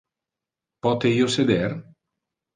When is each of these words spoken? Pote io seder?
Pote 0.87 1.11
io 1.17 1.29
seder? 1.35 1.71